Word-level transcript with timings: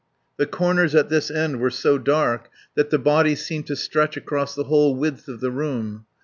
The 0.37 0.47
corners 0.47 0.95
at 0.95 1.09
this 1.09 1.29
end 1.29 1.59
were 1.59 1.69
so 1.69 1.99
dark 1.99 2.49
that 2.73 2.89
the 2.89 2.97
body 2.97 3.35
seemed 3.35 3.67
to 3.67 3.75
stretch 3.75 4.17
across 4.17 4.55
the 4.55 4.63
whole 4.63 4.95
width 4.95 5.27
of 5.27 5.41
the 5.41 5.51
room. 5.51 6.07